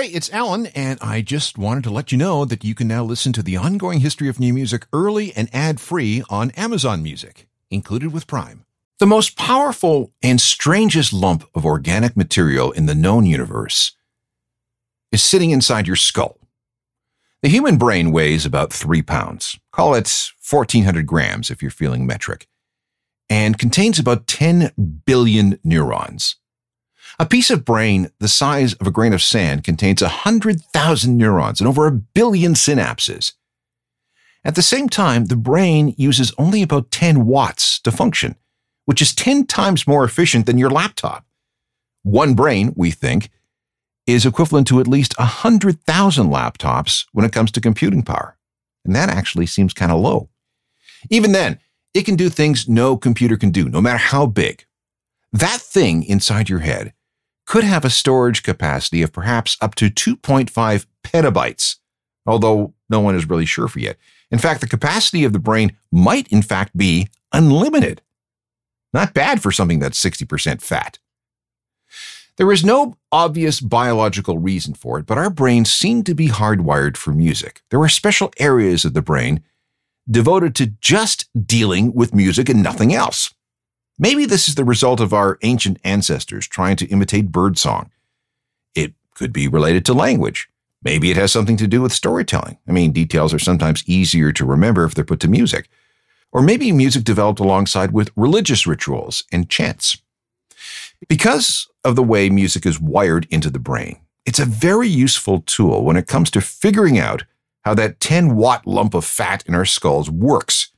[0.00, 3.04] Hey, it's Alan, and I just wanted to let you know that you can now
[3.04, 7.46] listen to the ongoing history of new music early and ad free on Amazon Music,
[7.70, 8.64] included with Prime.
[8.98, 13.94] The most powerful and strangest lump of organic material in the known universe
[15.12, 16.38] is sitting inside your skull.
[17.42, 22.48] The human brain weighs about three pounds, call it 1400 grams if you're feeling metric,
[23.28, 26.36] and contains about 10 billion neurons.
[27.20, 31.68] A piece of brain the size of a grain of sand contains 100,000 neurons and
[31.68, 33.34] over a billion synapses.
[34.42, 38.36] At the same time, the brain uses only about 10 watts to function,
[38.86, 41.26] which is 10 times more efficient than your laptop.
[42.04, 43.28] One brain, we think,
[44.06, 48.38] is equivalent to at least 100,000 laptops when it comes to computing power.
[48.82, 50.30] And that actually seems kind of low.
[51.10, 51.60] Even then,
[51.92, 54.64] it can do things no computer can do, no matter how big.
[55.34, 56.94] That thing inside your head
[57.50, 61.78] could have a storage capacity of perhaps up to 2.5 petabytes,
[62.24, 63.96] although no one is really sure for yet.
[64.30, 68.02] In fact, the capacity of the brain might, in fact, be unlimited.
[68.94, 71.00] Not bad for something that's 60% fat.
[72.36, 76.96] There is no obvious biological reason for it, but our brains seem to be hardwired
[76.96, 77.62] for music.
[77.70, 79.42] There are special areas of the brain
[80.08, 83.34] devoted to just dealing with music and nothing else.
[84.00, 87.90] Maybe this is the result of our ancient ancestors trying to imitate birdsong.
[88.74, 90.48] It could be related to language.
[90.82, 92.56] Maybe it has something to do with storytelling.
[92.66, 95.68] I mean, details are sometimes easier to remember if they're put to music.
[96.32, 99.98] Or maybe music developed alongside with religious rituals and chants.
[101.06, 105.84] Because of the way music is wired into the brain, it's a very useful tool
[105.84, 107.24] when it comes to figuring out
[107.66, 110.70] how that 10 watt lump of fat in our skulls works.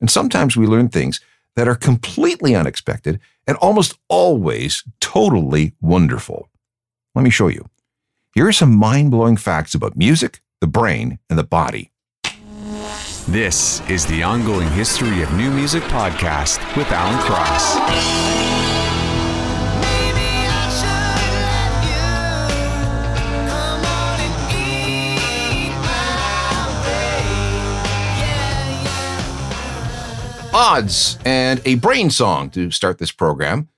[0.00, 1.20] And sometimes we learn things
[1.56, 6.48] that are completely unexpected and almost always totally wonderful.
[7.14, 7.68] Let me show you.
[8.34, 11.92] Here are some mind blowing facts about music, the brain, and the body.
[13.28, 18.51] This is the ongoing history of new music podcast with Alan Cross.
[30.54, 33.68] Odds and a brain song to start this program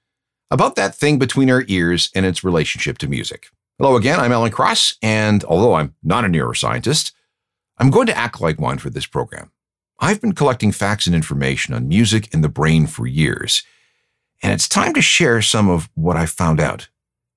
[0.50, 3.48] about that thing between our ears and its relationship to music.
[3.78, 7.12] Hello again, I'm Alan Cross, and although I'm not a neuroscientist,
[7.78, 9.52] I'm going to act like one for this program.
[10.00, 13.62] I've been collecting facts and information on music and the brain for years,
[14.42, 16.88] and it's time to share some of what I found out.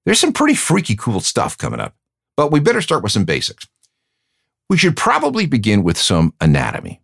[0.06, 1.96] There's some pretty freaky cool stuff coming up,
[2.36, 3.68] but we better start with some basics.
[4.68, 7.02] We should probably begin with some anatomy.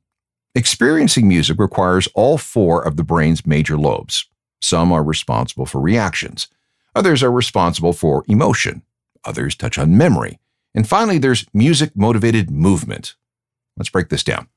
[0.56, 4.28] Experiencing music requires all four of the brain's major lobes.
[4.62, 6.48] Some are responsible for reactions,
[6.96, 8.84] others are responsible for emotion,
[9.26, 10.40] others touch on memory,
[10.76, 13.16] and finally, there's music motivated movement.
[13.78, 14.48] Let's break this down.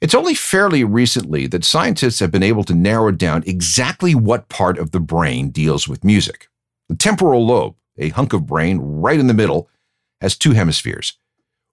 [0.00, 4.78] It's only fairly recently that scientists have been able to narrow down exactly what part
[4.78, 6.48] of the brain deals with music.
[6.88, 9.68] The temporal lobe, a hunk of brain right in the middle,
[10.20, 11.18] has two hemispheres.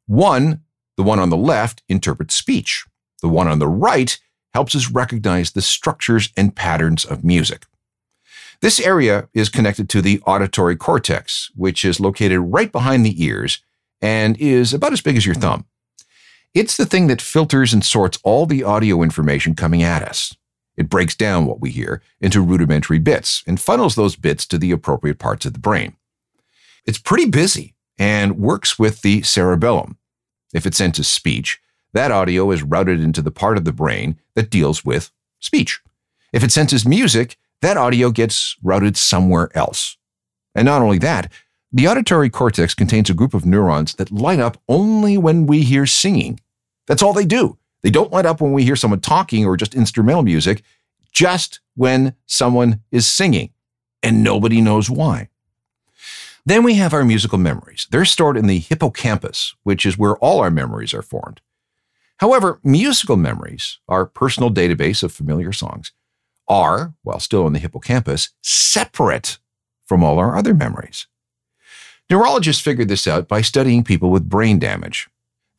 [0.07, 0.61] One,
[0.97, 2.85] the one on the left, interprets speech.
[3.21, 4.17] The one on the right
[4.53, 7.65] helps us recognize the structures and patterns of music.
[8.61, 13.61] This area is connected to the auditory cortex, which is located right behind the ears
[14.01, 15.65] and is about as big as your thumb.
[16.53, 20.35] It's the thing that filters and sorts all the audio information coming at us.
[20.75, 24.71] It breaks down what we hear into rudimentary bits and funnels those bits to the
[24.71, 25.95] appropriate parts of the brain.
[26.85, 29.97] It's pretty busy and works with the cerebellum.
[30.53, 31.59] If it's sent to speech,
[31.93, 35.81] that audio is routed into the part of the brain that deals with speech.
[36.33, 39.97] If it senses music, that audio gets routed somewhere else.
[40.53, 41.31] And not only that,
[41.71, 45.85] the auditory cortex contains a group of neurons that light up only when we hear
[45.85, 46.39] singing.
[46.87, 47.57] That's all they do.
[47.83, 50.63] They don't light up when we hear someone talking or just instrumental music,
[51.11, 53.51] just when someone is singing.
[54.01, 55.29] And nobody knows why.
[56.45, 57.87] Then we have our musical memories.
[57.91, 61.41] They're stored in the hippocampus, which is where all our memories are formed.
[62.17, 65.91] However, musical memories, our personal database of familiar songs,
[66.47, 69.37] are, while still in the hippocampus, separate
[69.85, 71.07] from all our other memories.
[72.09, 75.09] Neurologists figured this out by studying people with brain damage.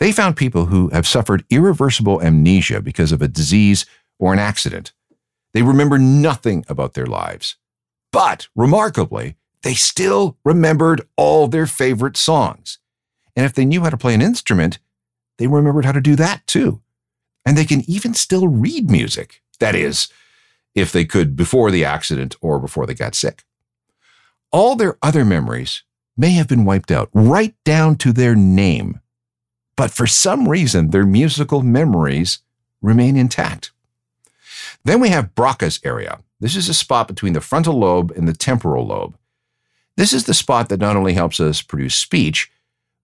[0.00, 3.84] They found people who have suffered irreversible amnesia because of a disease
[4.18, 4.92] or an accident.
[5.52, 7.56] They remember nothing about their lives.
[8.12, 12.78] But remarkably, they still remembered all their favorite songs.
[13.36, 14.78] And if they knew how to play an instrument,
[15.38, 16.82] they remembered how to do that too.
[17.46, 19.42] And they can even still read music.
[19.60, 20.08] That is,
[20.74, 23.44] if they could before the accident or before they got sick.
[24.52, 25.82] All their other memories
[26.16, 29.00] may have been wiped out, right down to their name.
[29.76, 32.40] But for some reason, their musical memories
[32.82, 33.70] remain intact.
[34.84, 36.20] Then we have Broca's area.
[36.40, 39.16] This is a spot between the frontal lobe and the temporal lobe.
[39.96, 42.50] This is the spot that not only helps us produce speech,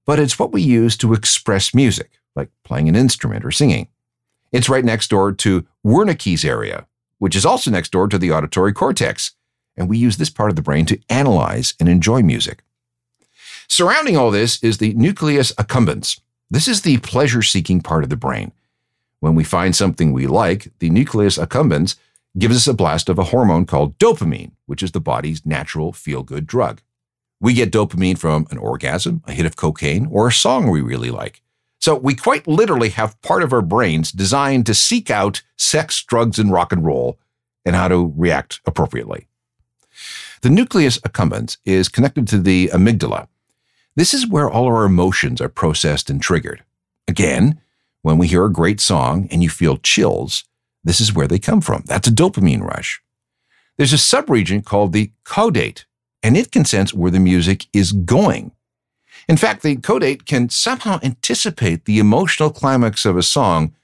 [0.06, 3.88] but it's what we use to express music, like playing an instrument or singing.
[4.52, 6.86] It's right next door to Wernicke's area,
[7.18, 9.32] which is also next door to the auditory cortex,
[9.76, 12.62] and we use this part of the brain to analyze and enjoy music.
[13.68, 16.20] Surrounding all this is the nucleus accumbens.
[16.50, 18.52] This is the pleasure seeking part of the brain.
[19.20, 21.96] When we find something we like, the nucleus accumbens
[22.38, 26.22] gives us a blast of a hormone called dopamine, which is the body's natural feel
[26.22, 26.82] good drug.
[27.40, 31.10] We get dopamine from an orgasm, a hit of cocaine, or a song we really
[31.10, 31.42] like.
[31.84, 36.38] So we quite literally have part of our brains designed to seek out sex, drugs,
[36.38, 37.18] and rock and roll
[37.62, 39.26] and how to react appropriately.
[40.40, 43.28] The nucleus accumbens is connected to the amygdala.
[43.96, 46.64] This is where all our emotions are processed and triggered.
[47.06, 47.60] Again,
[48.00, 50.44] when we hear a great song and you feel chills,
[50.84, 51.82] this is where they come from.
[51.84, 53.02] That's a dopamine rush.
[53.76, 55.84] There's a subregion called the caudate,
[56.22, 58.52] and it can sense where the music is going.
[59.28, 63.74] In fact, the caudate can somehow anticipate the emotional climax of a song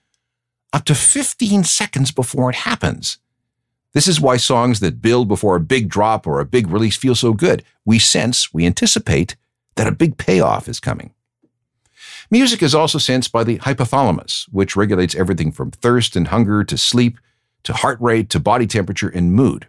[0.72, 3.18] up to 15 seconds before it happens.
[3.92, 7.14] This is why songs that build before a big drop or a big release feel
[7.14, 7.64] so good.
[7.84, 9.34] We sense, we anticipate
[9.74, 11.12] that a big payoff is coming.
[12.30, 16.78] Music is also sensed by the hypothalamus, which regulates everything from thirst and hunger to
[16.78, 17.18] sleep
[17.64, 19.66] to heart rate to body temperature and mood.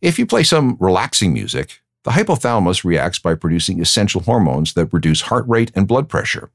[0.00, 5.22] If you play some relaxing music, the hypothalamus reacts by producing essential hormones that reduce
[5.22, 6.52] heart rate and blood pressure.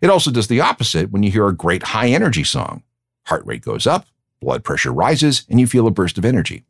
[0.00, 2.84] It also does the opposite when you hear a great high energy song.
[3.26, 4.06] Heart rate goes up,
[4.40, 6.62] blood pressure rises, and you feel a burst of energy.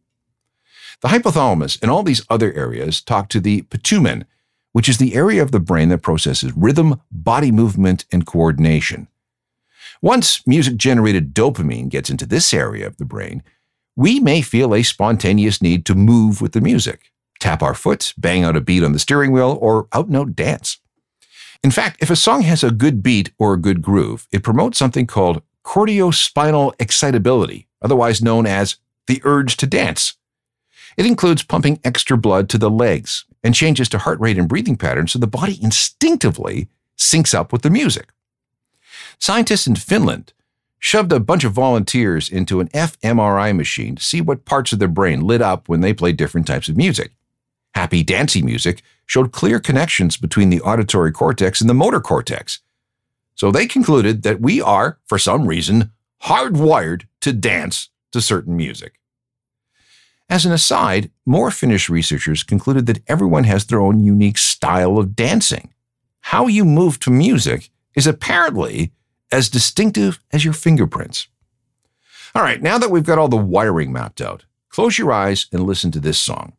[1.02, 4.24] The hypothalamus and all these other areas talk to the putamen
[4.72, 9.08] which is the area of the brain that processes rhythm, body movement, and coordination.
[10.00, 13.42] Once music generated dopamine gets into this area of the brain,
[13.96, 18.44] we may feel a spontaneous need to move with the music, tap our foot, bang
[18.44, 20.78] out a beat on the steering wheel, or outnote dance.
[21.62, 24.78] In fact, if a song has a good beat or a good groove, it promotes
[24.78, 28.76] something called corticospinal excitability, otherwise known as
[29.06, 30.14] the urge to dance.
[30.96, 34.76] It includes pumping extra blood to the legs, and changes to heart rate and breathing
[34.76, 38.08] patterns so the body instinctively syncs up with the music.
[39.18, 40.32] Scientists in Finland
[40.78, 44.88] shoved a bunch of volunteers into an fMRI machine to see what parts of their
[44.88, 47.12] brain lit up when they played different types of music.
[47.74, 52.60] Happy, dancey music showed clear connections between the auditory cortex and the motor cortex.
[53.34, 55.92] So they concluded that we are, for some reason,
[56.24, 58.98] hardwired to dance to certain music.
[60.28, 65.16] As an aside, more Finnish researchers concluded that everyone has their own unique style of
[65.16, 65.72] dancing.
[66.20, 68.92] How you move to music is apparently
[69.32, 71.28] as distinctive as your fingerprints.
[72.34, 75.64] All right, now that we've got all the wiring mapped out, close your eyes and
[75.64, 76.52] listen to this song.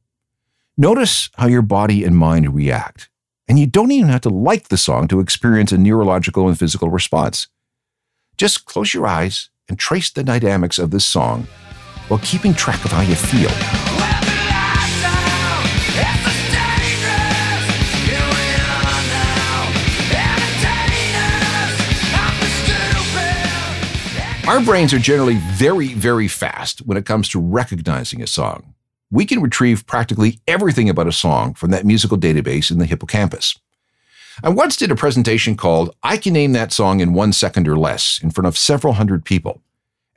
[0.81, 3.10] Notice how your body and mind react.
[3.50, 6.90] And you don't even have to like the song to experience a neurological and physical
[6.90, 7.50] response.
[8.38, 11.50] Just close your eyes and trace the dynamics of this song
[12.08, 13.50] while keeping track of how you feel.
[24.50, 28.69] Our brains are generally very, very fast when it comes to recognizing a song.
[29.12, 33.58] We can retrieve practically everything about a song from that musical database in the hippocampus.
[34.44, 37.78] I once did a presentation called I Can Name That Song in One Second or
[37.78, 39.62] Less in front of several hundred people.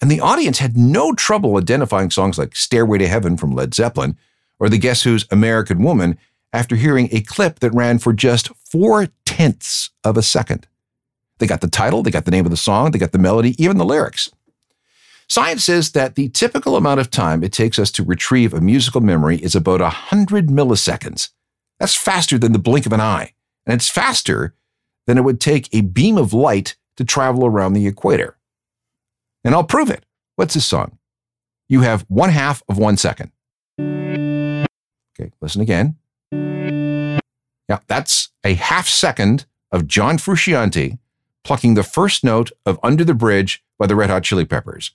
[0.01, 4.17] And the audience had no trouble identifying songs like Stairway to Heaven from Led Zeppelin
[4.59, 6.19] or the Guess Who's American Woman
[6.53, 10.69] after hearing a clip that ran for just four tenths of a second.
[11.39, 13.61] They got the title, they got the name of the song, they got the melody,
[13.63, 14.31] even the lyrics.
[15.33, 19.01] Science says that the typical amount of time it takes us to retrieve a musical
[19.01, 21.31] memory is about 100 milliseconds.
[21.81, 23.33] That's faster than the blink of an eye,
[23.65, 24.55] and it's faster
[25.07, 28.37] than it would take a beam of light to travel around the equator
[29.45, 30.05] and I'll prove it.
[30.37, 30.99] What's this song?
[31.69, 33.33] You have one half of one second.
[33.81, 35.97] Okay, listen again.
[36.31, 40.99] Yeah, that's a half second of John Frusciante
[41.45, 44.93] plucking the first note of Under the Bridge by the Red Hot Chili Peppers.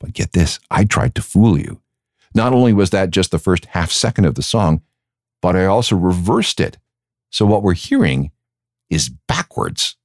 [0.00, 1.80] But get this, I tried to fool you.
[2.34, 4.80] Not only was that just the first half second of the song,
[5.40, 6.78] but I also reversed it.
[7.30, 8.32] So what we're hearing
[8.88, 9.96] is backwards.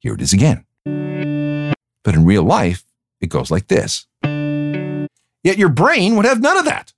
[0.00, 0.64] Here it is again.
[0.84, 2.84] But in real life,
[3.20, 4.06] it goes like this.
[4.22, 6.92] Yet your brain would have none of that.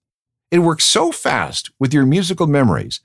[0.51, 3.01] It works so fast with your musical memories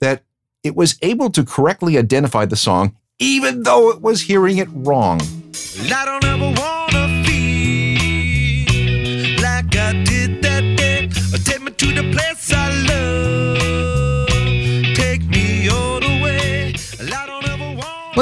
[0.00, 0.22] that
[0.62, 5.20] it was able to correctly identify the song even though it was hearing it wrong.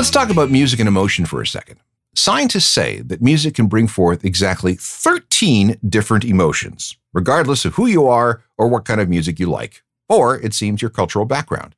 [0.01, 1.79] Let's talk about music and emotion for a second.
[2.15, 8.07] Scientists say that music can bring forth exactly 13 different emotions, regardless of who you
[8.07, 11.75] are or what kind of music you like, or it seems your cultural background.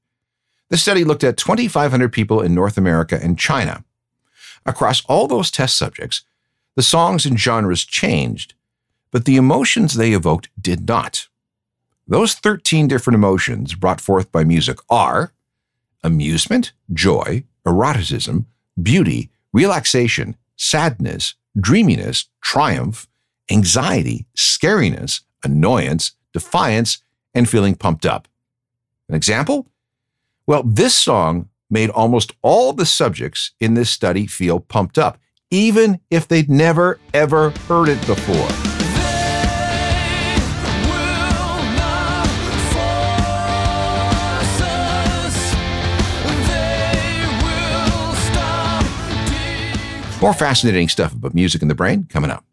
[0.69, 3.85] The study looked at 2,500 people in North America and China.
[4.65, 6.23] Across all those test subjects,
[6.77, 8.55] the songs and genres changed,
[9.11, 11.27] but the emotions they evoked did not.
[12.07, 15.33] Those 13 different emotions brought forth by music are
[16.05, 18.47] amusement, joy, eroticism,
[18.81, 23.07] beauty, relaxation, sadness, dreaminess, triumph,
[23.51, 27.03] anxiety, scariness, annoyance, defiance,
[27.35, 28.29] and feeling pumped up.
[29.09, 29.67] An example?
[30.47, 35.19] Well, this song made almost all the subjects in this study feel pumped up,
[35.51, 38.62] even if they'd never, ever heard it before.
[50.23, 52.45] More fascinating stuff about music and the brain coming up.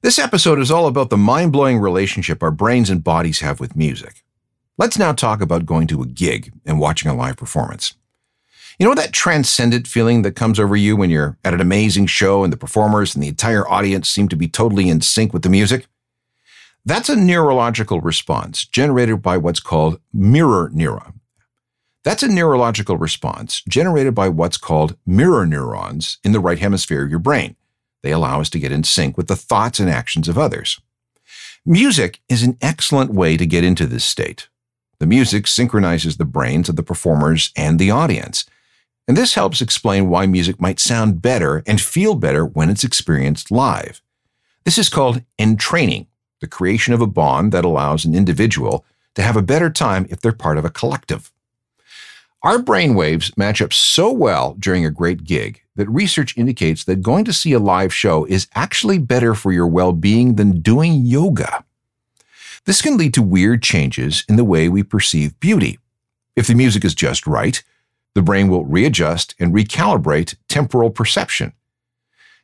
[0.00, 3.74] This episode is all about the mind blowing relationship our brains and bodies have with
[3.74, 4.22] music.
[4.78, 7.94] Let's now talk about going to a gig and watching a live performance.
[8.78, 12.44] You know that transcendent feeling that comes over you when you're at an amazing show
[12.44, 15.48] and the performers and the entire audience seem to be totally in sync with the
[15.48, 15.88] music?
[16.84, 21.14] That's a neurological response generated by what's called mirror neuron.
[22.06, 27.10] That's a neurological response generated by what's called mirror neurons in the right hemisphere of
[27.10, 27.56] your brain.
[28.04, 30.80] They allow us to get in sync with the thoughts and actions of others.
[31.64, 34.46] Music is an excellent way to get into this state.
[35.00, 38.44] The music synchronizes the brains of the performers and the audience.
[39.08, 43.50] And this helps explain why music might sound better and feel better when it's experienced
[43.50, 44.00] live.
[44.62, 46.06] This is called entraining,
[46.40, 48.84] the creation of a bond that allows an individual
[49.16, 51.32] to have a better time if they're part of a collective.
[52.46, 57.24] Our brainwaves match up so well during a great gig that research indicates that going
[57.24, 61.64] to see a live show is actually better for your well being than doing yoga.
[62.64, 65.80] This can lead to weird changes in the way we perceive beauty.
[66.36, 67.60] If the music is just right,
[68.14, 71.52] the brain will readjust and recalibrate temporal perception.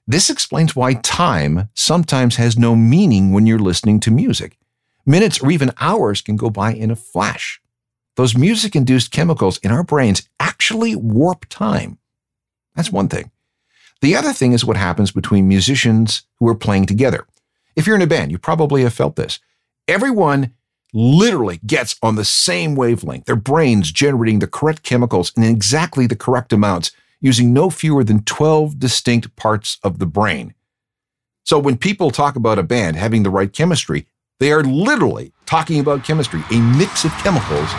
[0.04, 4.58] This explains why time sometimes has no meaning when you're listening to music.
[5.06, 7.61] Minutes or even hours can go by in a flash
[8.16, 11.98] those music induced chemicals in our brains actually warp time.
[12.74, 13.30] That's one thing.
[14.00, 17.26] The other thing is what happens between musicians who are playing together.
[17.76, 19.38] If you're in a band, you probably have felt this.
[19.88, 20.52] Everyone
[20.92, 26.16] literally gets on the same wavelength, their brains generating the correct chemicals in exactly the
[26.16, 26.90] correct amounts,
[27.20, 30.52] using no fewer than 12 distinct parts of the brain.
[31.44, 34.06] So when people talk about a band having the right chemistry,
[34.38, 37.70] they are literally talking about chemistry, a mix of chemicals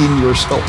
[0.00, 0.62] in your soul.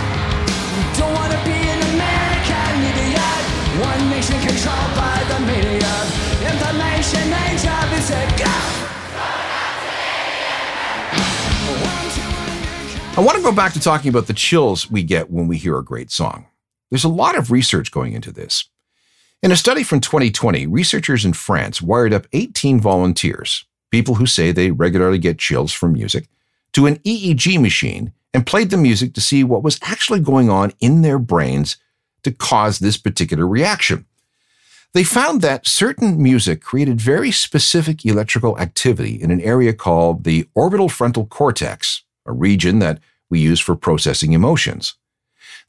[13.14, 15.78] I want to go back to talking about the chills we get when we hear
[15.78, 16.48] a great song.
[16.90, 18.66] There's a lot of research going into this.
[19.42, 24.52] In a study from 2020, researchers in France wired up 18 volunteers, people who say
[24.52, 26.28] they regularly get chills from music,
[26.74, 30.74] to an EEG machine and played the music to see what was actually going on
[30.80, 31.78] in their brains
[32.24, 34.06] to cause this particular reaction.
[34.94, 40.48] They found that certain music created very specific electrical activity in an area called the
[40.54, 44.96] orbital frontal cortex, a region that we use for processing emotions.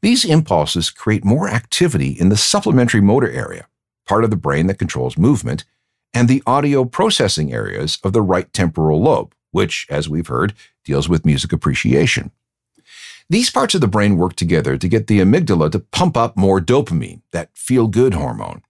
[0.01, 3.67] These impulses create more activity in the supplementary motor area,
[4.05, 5.63] part of the brain that controls movement,
[6.13, 10.53] and the audio processing areas of the right temporal lobe, which, as we've heard,
[10.83, 12.31] deals with music appreciation.
[13.29, 16.59] These parts of the brain work together to get the amygdala to pump up more
[16.59, 18.61] dopamine, that feel good hormone.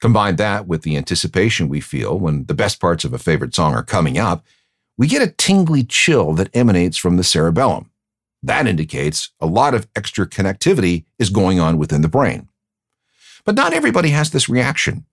[0.00, 3.74] Combine that with the anticipation we feel when the best parts of a favorite song
[3.74, 4.44] are coming up,
[4.96, 7.90] we get a tingly chill that emanates from the cerebellum.
[8.42, 12.48] That indicates a lot of extra connectivity is going on within the brain.
[13.44, 15.06] But not everybody has this reaction.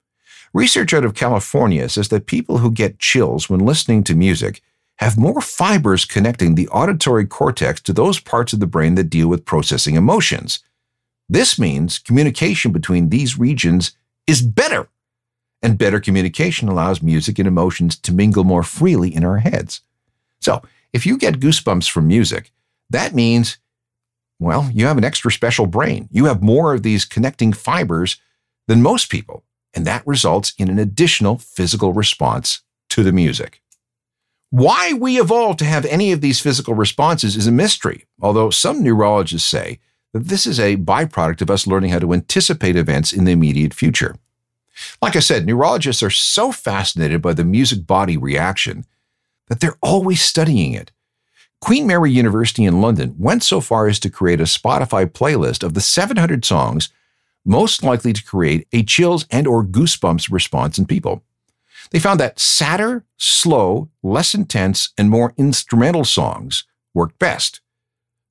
[0.53, 4.61] Research out of California says that people who get chills when listening to music
[4.99, 9.27] have more fibers connecting the auditory cortex to those parts of the brain that deal
[9.27, 10.59] with processing emotions.
[11.27, 13.91] This means communication between these regions
[14.27, 14.87] is better,
[15.61, 19.81] and better communication allows music and emotions to mingle more freely in our heads.
[20.39, 20.61] So,
[20.93, 22.51] if you get goosebumps from music,
[22.89, 23.57] that means
[24.39, 26.09] well, you have an extra special brain.
[26.11, 28.17] You have more of these connecting fibers
[28.67, 33.61] than most people, and that results in an additional physical response to the music.
[34.55, 38.81] Why we evolved to have any of these physical responses is a mystery, although some
[38.81, 39.81] neurologists say
[40.13, 43.73] that this is a byproduct of us learning how to anticipate events in the immediate
[43.73, 44.15] future.
[45.01, 48.85] Like I said, neurologists are so fascinated by the music body reaction
[49.47, 50.89] that they're always studying it.
[51.59, 55.73] Queen Mary University in London went so far as to create a Spotify playlist of
[55.73, 56.87] the 700 songs
[57.43, 61.25] most likely to create a chills and or goosebumps response in people.
[61.91, 67.61] They found that sadder, slow, less intense, and more instrumental songs worked best.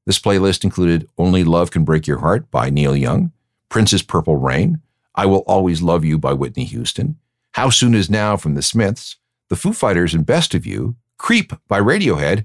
[0.06, 3.32] This playlist included Only Love Can Break Your Heart by Neil Young,
[3.68, 4.80] Prince's Purple Rain,
[5.14, 7.16] I Will Always Love You by Whitney Houston,
[7.52, 9.16] How Soon Is Now from the Smiths,
[9.48, 12.44] The Foo Fighters and Best of You, Creep by Radiohead,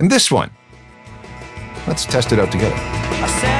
[0.00, 0.50] and this one.
[1.86, 3.51] Let's test it out together.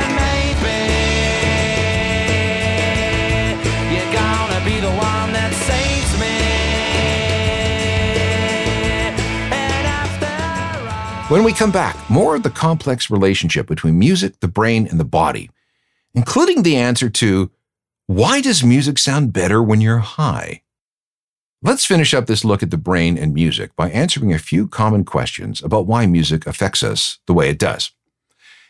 [11.32, 15.04] When we come back, more of the complex relationship between music, the brain, and the
[15.04, 15.48] body,
[16.12, 17.50] including the answer to
[18.06, 20.60] why does music sound better when you're high?
[21.62, 25.06] Let's finish up this look at the brain and music by answering a few common
[25.06, 27.92] questions about why music affects us the way it does.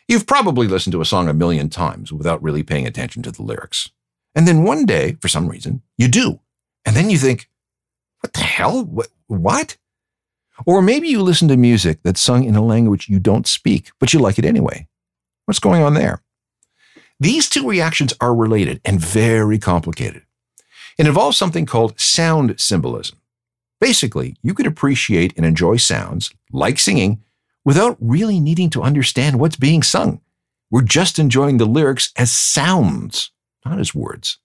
[0.07, 3.43] You've probably listened to a song a million times without really paying attention to the
[3.43, 3.89] lyrics.
[4.35, 6.39] And then one day, for some reason, you do.
[6.85, 7.49] And then you think,
[8.21, 8.85] what the hell?
[9.27, 9.75] What?
[10.65, 14.13] Or maybe you listen to music that's sung in a language you don't speak, but
[14.13, 14.87] you like it anyway.
[15.45, 16.21] What's going on there?
[17.19, 20.23] These two reactions are related and very complicated.
[20.97, 23.19] It involves something called sound symbolism.
[23.79, 27.23] Basically, you could appreciate and enjoy sounds, like singing,
[27.65, 30.21] without really needing to understand what's being sung.
[30.69, 33.31] We're just enjoying the lyrics as sounds,
[33.65, 34.37] not as words.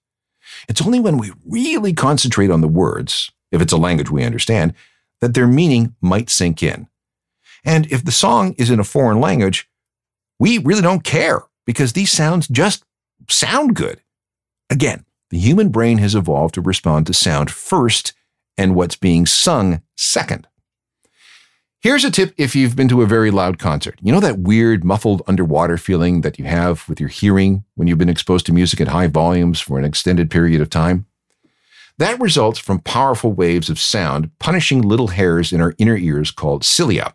[0.67, 4.73] It's only when we really concentrate on the words, if it's a language we understand,
[5.21, 6.87] that their meaning might sink in.
[7.63, 9.69] And if the song is in a foreign language,
[10.39, 12.83] we really don't care because these sounds just
[13.29, 14.01] sound good.
[14.69, 18.13] Again, the human brain has evolved to respond to sound first
[18.57, 20.47] and what's being sung second.
[21.81, 23.97] Here's a tip if you've been to a very loud concert.
[24.01, 27.97] You know that weird, muffled underwater feeling that you have with your hearing when you've
[27.97, 31.05] been exposed to music at high volumes for an extended period of time?
[31.99, 36.63] That results from powerful waves of sound punishing little hairs in our inner ears called
[36.63, 37.13] cilia.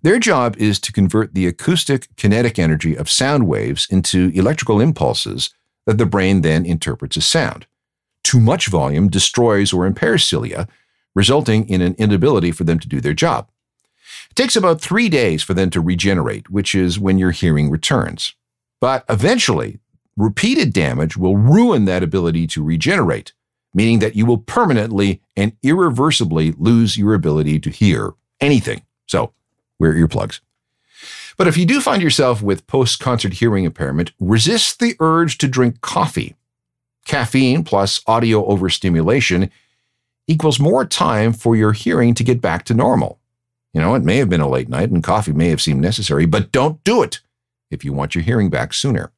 [0.00, 5.50] Their job is to convert the acoustic kinetic energy of sound waves into electrical impulses
[5.84, 7.66] that the brain then interprets as sound.
[8.24, 10.68] Too much volume destroys or impairs cilia,
[11.14, 13.50] resulting in an inability for them to do their job.
[14.30, 18.32] It takes about three days for them to regenerate, which is when your hearing returns.
[18.80, 19.80] But eventually,
[20.16, 23.34] repeated damage will ruin that ability to regenerate,
[23.74, 28.82] meaning that you will permanently and irreversibly lose your ability to hear anything.
[29.06, 29.32] So,
[29.78, 30.40] wear earplugs.
[31.36, 35.48] But if you do find yourself with post concert hearing impairment, resist the urge to
[35.48, 36.34] drink coffee.
[37.04, 39.50] Caffeine plus audio overstimulation
[40.26, 43.18] equals more time for your hearing to get back to normal.
[43.72, 46.26] You know, it may have been a late night and coffee may have seemed necessary,
[46.26, 47.20] but don't do it
[47.70, 49.12] if you want your hearing back sooner.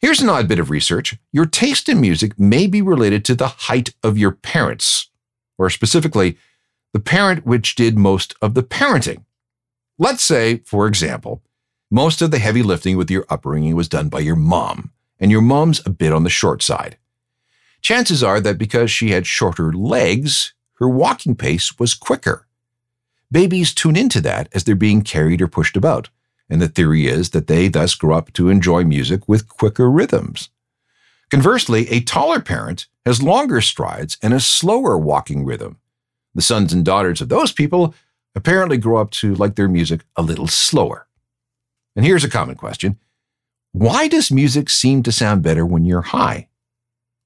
[0.00, 1.16] Here's an odd bit of research.
[1.32, 5.10] Your taste in music may be related to the height of your parents,
[5.56, 6.38] or specifically,
[6.92, 9.24] the parent which did most of the parenting.
[9.98, 11.42] Let's say, for example,
[11.90, 15.40] most of the heavy lifting with your upbringing was done by your mom, and your
[15.40, 16.96] mom's a bit on the short side.
[17.80, 22.46] Chances are that because she had shorter legs, her walking pace was quicker.
[23.32, 26.08] Babies tune into that as they're being carried or pushed about
[26.50, 30.50] and the theory is that they thus grow up to enjoy music with quicker rhythms.
[31.30, 35.78] Conversely, a taller parent has longer strides and a slower walking rhythm.
[36.34, 37.94] The sons and daughters of those people
[38.34, 41.06] apparently grow up to like their music a little slower.
[41.96, 42.98] And here's a common question
[43.72, 46.48] Why does music seem to sound better when you're high?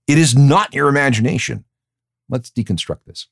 [0.09, 1.65] It is not your imagination.
[2.29, 3.29] Let's deconstruct this.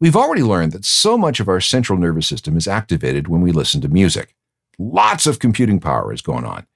[0.00, 3.52] We've already learned that so much of our central nervous system is activated when we
[3.52, 4.34] listen to music.
[4.78, 6.66] Lots of computing power is going on.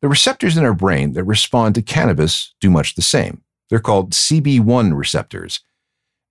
[0.00, 3.42] The receptors in our brain that respond to cannabis do much the same.
[3.68, 5.60] They're called CB1 receptors.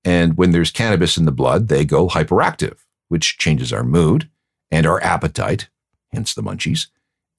[0.05, 2.77] And when there's cannabis in the blood, they go hyperactive,
[3.09, 4.29] which changes our mood
[4.71, 5.69] and our appetite,
[6.11, 6.87] hence the munchies,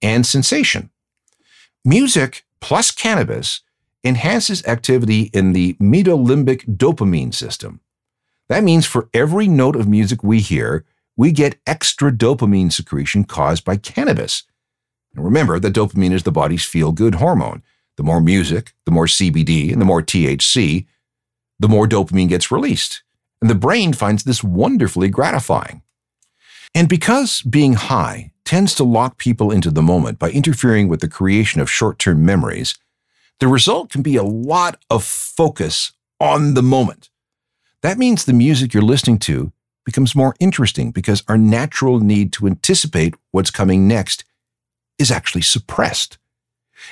[0.02, 0.90] and sensation.
[1.84, 3.62] Music plus cannabis
[4.04, 7.80] enhances activity in the mesolimbic dopamine system.
[8.48, 10.84] That means for every note of music we hear,
[11.18, 14.44] we get extra dopamine secretion caused by cannabis.
[15.14, 17.64] And remember that dopamine is the body's feel good hormone.
[17.96, 20.87] The more music, the more CBD, and the more THC,
[21.59, 23.02] the more dopamine gets released.
[23.42, 25.83] And the brain finds this wonderfully gratifying.
[26.72, 31.09] And because being high tends to lock people into the moment by interfering with the
[31.09, 32.78] creation of short term memories,
[33.40, 37.11] the result can be a lot of focus on the moment.
[37.83, 39.52] That means the music you're listening to
[39.88, 44.22] becomes more interesting because our natural need to anticipate what's coming next
[44.98, 46.18] is actually suppressed.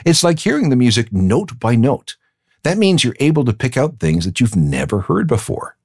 [0.07, 2.17] It's like hearing the music note by note.
[2.63, 5.77] That means you're able to pick out things that you've never heard before.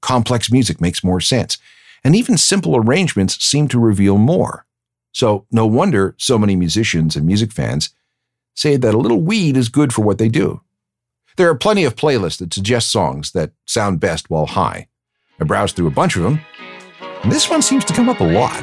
[0.00, 1.58] Complex music makes more sense,
[2.02, 4.64] and even simple arrangements seem to reveal more.
[5.12, 7.90] So, no wonder so many musicians and music fans
[8.54, 10.62] say that a little weed is good for what they do.
[11.36, 14.88] There are plenty of playlists that suggest songs that sound best while high.
[15.40, 16.40] I browsed through a bunch of them,
[17.30, 18.62] this one seems to come up a lot.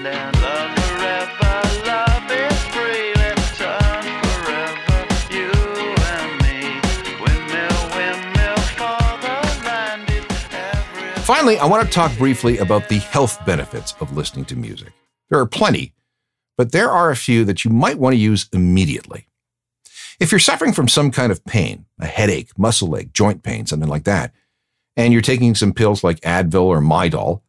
[11.23, 14.91] Finally, I want to talk briefly about the health benefits of listening to music.
[15.29, 15.93] There are plenty,
[16.57, 19.27] but there are a few that you might want to use immediately.
[20.19, 23.89] If you're suffering from some kind of pain, a headache, muscle ache, joint pain, something
[23.89, 24.33] like that,
[24.95, 27.41] and you're taking some pills like Advil or Midol,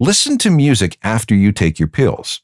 [0.00, 2.40] listen to music after you take your pills.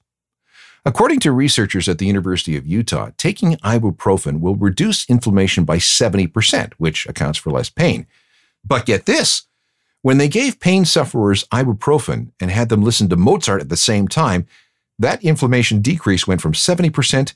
[0.84, 6.74] According to researchers at the University of Utah, taking ibuprofen will reduce inflammation by 70%,
[6.74, 8.06] which accounts for less pain.
[8.64, 9.44] But get this
[10.04, 14.06] when they gave pain sufferers ibuprofen and had them listen to Mozart at the same
[14.06, 14.46] time,
[14.98, 17.32] that inflammation decrease went from 70%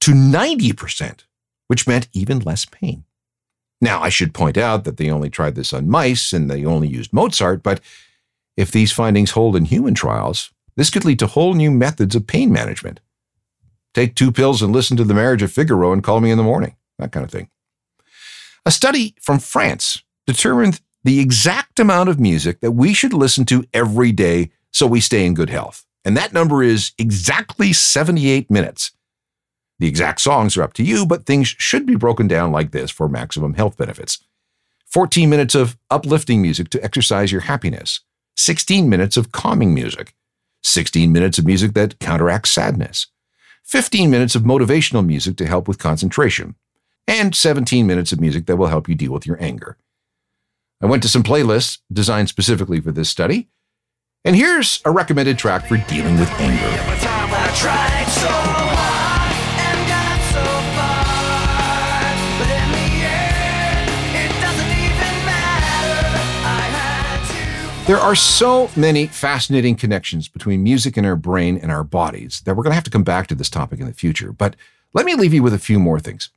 [0.00, 1.20] to 90%,
[1.68, 3.04] which meant even less pain.
[3.80, 6.88] Now, I should point out that they only tried this on mice and they only
[6.88, 7.80] used Mozart, but
[8.58, 12.26] if these findings hold in human trials, this could lead to whole new methods of
[12.26, 12.98] pain management.
[13.94, 16.42] Take two pills and listen to the marriage of Figaro and call me in the
[16.42, 17.50] morning, that kind of thing.
[18.66, 23.64] A study from France determined the exact amount of music that we should listen to
[23.72, 25.86] every day so we stay in good health.
[26.04, 28.90] And that number is exactly 78 minutes.
[29.78, 32.90] The exact songs are up to you, but things should be broken down like this
[32.90, 34.18] for maximum health benefits
[34.86, 38.00] 14 minutes of uplifting music to exercise your happiness,
[38.38, 40.14] 16 minutes of calming music,
[40.62, 43.08] 16 minutes of music that counteracts sadness,
[43.64, 46.54] 15 minutes of motivational music to help with concentration,
[47.08, 49.76] and 17 minutes of music that will help you deal with your anger.
[50.80, 53.48] I went to some playlists designed specifically for this study,
[54.24, 56.94] and here's a recommended track for dealing with anger.
[67.88, 72.54] There are so many fascinating connections between music and our brain and our bodies that
[72.54, 74.30] we're going to have to come back to this topic in the future.
[74.30, 74.56] But
[74.92, 76.28] let me leave you with a few more things.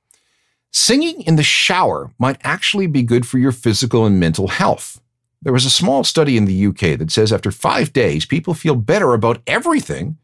[0.72, 5.02] Singing in the shower might actually be good for your physical and mental health.
[5.42, 8.76] There was a small study in the UK that says after five days, people feel
[8.76, 10.20] better about everything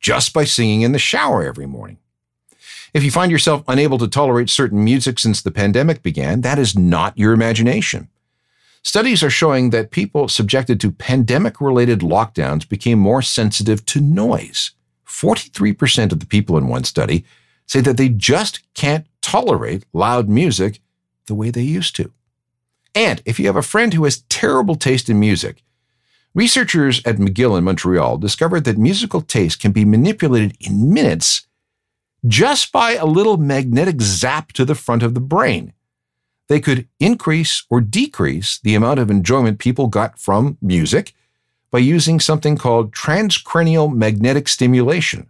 [0.00, 1.96] just by singing in the shower every morning.
[2.92, 6.76] If you find yourself unable to tolerate certain music since the pandemic began, that is
[6.76, 8.10] not your imagination.
[8.82, 14.72] Studies are showing that people subjected to pandemic related lockdowns became more sensitive to noise.
[15.06, 17.24] 43% of the people in one study
[17.66, 20.80] say that they just can't tolerate loud music
[21.26, 22.12] the way they used to.
[22.94, 25.62] And if you have a friend who has terrible taste in music,
[26.34, 31.46] researchers at McGill in Montreal discovered that musical taste can be manipulated in minutes
[32.26, 35.72] just by a little magnetic zap to the front of the brain.
[36.48, 41.14] They could increase or decrease the amount of enjoyment people got from music
[41.70, 45.28] by using something called transcranial magnetic stimulation.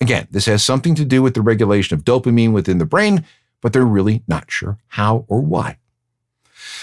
[0.00, 3.24] Again, this has something to do with the regulation of dopamine within the brain,
[3.60, 5.78] but they're really not sure how or why.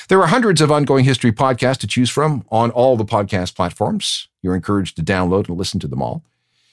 [0.07, 4.27] There are hundreds of ongoing history podcasts to choose from on all the podcast platforms.
[4.41, 6.23] You're encouraged to download and listen to them all.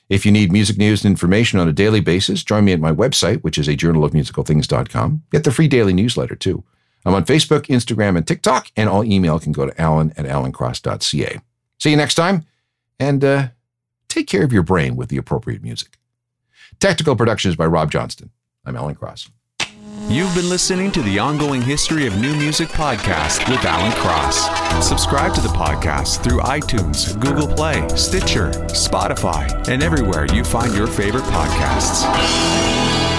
[0.08, 2.92] If you need music news and information on a daily basis, join me at my
[2.92, 5.24] website, which is a journal of musical things.com.
[5.32, 6.64] Get the free daily newsletter too.
[7.06, 11.40] I'm on Facebook, Instagram, and TikTok, and all email can go to alan at alancross.ca.
[11.78, 12.44] See you next time,
[12.98, 13.48] and uh,
[14.08, 15.98] take care of your brain with the appropriate music.
[16.80, 18.30] Technical production is by Rob Johnston.
[18.64, 19.30] I'm Alan Cross.
[20.08, 24.86] You've been listening to the Ongoing History of New Music podcast with Alan Cross.
[24.86, 30.88] Subscribe to the podcast through iTunes, Google Play, Stitcher, Spotify, and everywhere you find your
[30.88, 33.15] favorite podcasts.